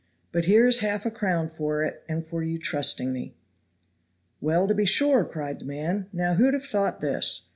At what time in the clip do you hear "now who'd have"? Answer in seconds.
6.11-6.65